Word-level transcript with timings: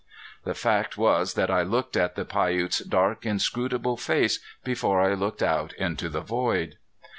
The 0.45 0.55
fact 0.55 0.97
was 0.97 1.35
that 1.35 1.51
I 1.51 1.61
looked 1.61 1.95
at 1.95 2.15
the 2.15 2.25
Piute's 2.25 2.79
dark, 2.79 3.23
inscrutable 3.23 3.97
face 3.97 4.39
before 4.63 4.99
I 4.99 5.13
looked 5.13 5.43
out 5.43 5.73
into 5.73 6.09
the 6.09 6.21
void. 6.21 6.79